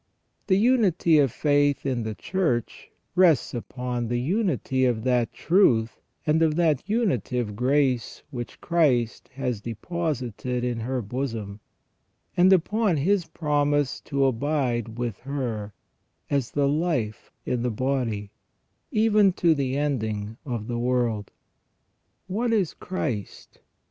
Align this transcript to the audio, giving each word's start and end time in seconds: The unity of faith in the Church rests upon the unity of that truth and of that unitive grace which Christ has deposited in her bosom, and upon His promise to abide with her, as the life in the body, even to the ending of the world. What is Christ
The 0.47 0.57
unity 0.57 1.19
of 1.19 1.31
faith 1.31 1.85
in 1.85 2.01
the 2.01 2.15
Church 2.15 2.89
rests 3.13 3.53
upon 3.53 4.07
the 4.07 4.19
unity 4.19 4.83
of 4.83 5.03
that 5.03 5.31
truth 5.31 6.01
and 6.25 6.41
of 6.41 6.55
that 6.55 6.81
unitive 6.89 7.55
grace 7.55 8.23
which 8.31 8.59
Christ 8.61 9.27
has 9.35 9.61
deposited 9.61 10.63
in 10.63 10.79
her 10.79 11.03
bosom, 11.03 11.59
and 12.35 12.51
upon 12.51 12.97
His 12.97 13.25
promise 13.27 14.01
to 14.05 14.25
abide 14.25 14.97
with 14.97 15.19
her, 15.19 15.71
as 16.31 16.49
the 16.49 16.67
life 16.67 17.31
in 17.45 17.61
the 17.61 17.69
body, 17.69 18.31
even 18.89 19.31
to 19.33 19.53
the 19.53 19.77
ending 19.77 20.35
of 20.43 20.65
the 20.65 20.79
world. 20.79 21.29
What 22.25 22.51
is 22.51 22.73
Christ 22.73 23.59